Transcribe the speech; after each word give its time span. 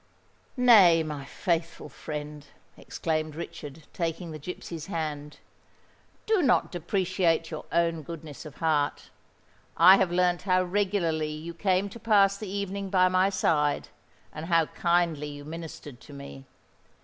"Nay, 0.57 1.03
my 1.03 1.25
faithful 1.25 1.87
friend," 1.87 2.47
exclaimed 2.75 3.35
Richard, 3.35 3.83
taking 3.93 4.31
the 4.31 4.39
gipsy's 4.39 4.87
hand, 4.87 5.37
"do 6.25 6.41
not 6.41 6.71
depreciate 6.71 7.51
your 7.51 7.65
own 7.71 8.01
goodness 8.01 8.43
of 8.43 8.55
heart. 8.55 9.11
I 9.77 9.97
have 9.97 10.11
learnt 10.11 10.41
how 10.41 10.63
regularly 10.63 11.29
you 11.33 11.53
came 11.53 11.87
to 11.89 11.99
pass 11.99 12.35
the 12.35 12.49
evening 12.49 12.89
by 12.89 13.09
my 13.09 13.29
side, 13.29 13.89
and 14.33 14.47
how 14.47 14.65
kindly 14.65 15.27
you 15.27 15.45
ministered 15.45 16.01
to 16.01 16.13
me. 16.13 16.45